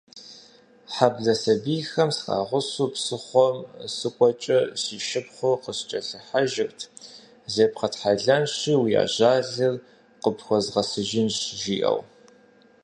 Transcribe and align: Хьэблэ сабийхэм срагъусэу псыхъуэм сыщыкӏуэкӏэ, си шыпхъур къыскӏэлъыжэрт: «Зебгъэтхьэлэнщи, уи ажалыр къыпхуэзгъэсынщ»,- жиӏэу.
Хьэблэ 0.93 1.33
сабийхэм 1.41 2.09
срагъусэу 2.17 2.87
псыхъуэм 2.93 3.57
сыщыкӏуэкӏэ, 3.93 4.59
си 4.81 4.95
шыпхъур 5.07 5.57
къыскӏэлъыжэрт: 5.63 6.79
«Зебгъэтхьэлэнщи, 7.53 8.73
уи 8.81 8.93
ажалыр 9.03 9.75
къыпхуэзгъэсынщ»,- 10.23 11.35
жиӏэу. 11.59 11.99